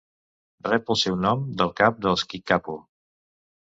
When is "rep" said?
0.67-0.89